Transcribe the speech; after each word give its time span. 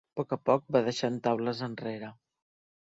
Poc 0.19 0.31
a 0.37 0.39
poc 0.49 0.65
va 0.77 0.81
deixant 0.87 1.21
taules 1.29 1.63
enrere. 1.71 2.13